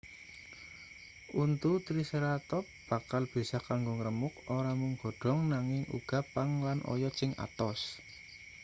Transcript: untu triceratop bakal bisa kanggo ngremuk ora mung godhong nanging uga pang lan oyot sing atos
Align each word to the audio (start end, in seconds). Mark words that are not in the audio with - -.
untu 1.43 1.71
triceratop 1.87 2.65
bakal 2.89 3.23
bisa 3.33 3.57
kanggo 3.67 3.91
ngremuk 3.97 4.33
ora 4.57 4.71
mung 4.79 4.93
godhong 5.01 5.41
nanging 5.53 5.83
uga 5.97 6.19
pang 6.33 6.51
lan 6.65 6.79
oyot 6.93 7.13
sing 7.19 7.31
atos 7.45 7.79